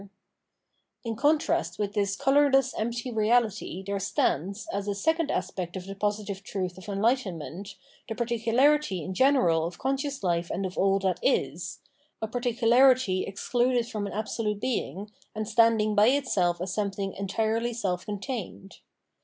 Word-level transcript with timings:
The 0.03 0.07
Struggle 0.07 0.23
of 0.25 0.45
Enlightenment 0.49 0.57
with 0.57 0.65
Suferstition 0.65 1.13
567 1.13 1.15
la 1.15 1.21
contrast 1.21 1.77
with 1.77 1.93
this 1.93 2.15
colourless 2.15 2.73
empty 2.75 3.11
Eeality 3.11 3.85
there 3.85 3.99
stands, 3.99 4.67
as 4.73 4.87
a 4.87 4.95
second 4.95 5.29
aspect 5.31 5.75
of 5.77 5.85
the 5.85 5.93
positive 5.93 6.41
truth 6.43 6.77
of 6.79 6.89
enlightenment, 6.89 7.75
the 8.09 8.15
particularity 8.15 9.03
in 9.03 9.13
general 9.13 9.67
of 9.67 9.77
conscious 9.77 10.23
life 10.23 10.49
and 10.49 10.65
of 10.65 10.75
all 10.79 10.97
that 10.97 11.19
is:— 11.21 11.81
a 12.23 12.27
particularity 12.27 13.25
excluded 13.27 13.87
from 13.87 14.07
an 14.07 14.13
absolute 14.13 14.59
Being, 14.59 15.11
and 15.35 15.47
standing 15.47 15.93
by 15.93 16.07
itself 16.07 16.59
as 16.59 16.73
some 16.73 16.89
thing 16.89 17.13
entirely 17.13 17.71
self 17.71 18.03
contained. 18.03 18.77